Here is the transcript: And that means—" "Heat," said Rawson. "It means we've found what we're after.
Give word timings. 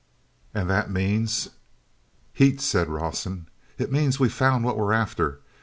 And 0.51 0.67
that 0.67 0.89
means—" 0.89 1.49
"Heat," 2.33 2.59
said 2.59 2.89
Rawson. 2.89 3.45
"It 3.77 3.91
means 3.91 4.19
we've 4.19 4.33
found 4.33 4.63
what 4.63 4.75
we're 4.75 4.93
after. 4.93 5.41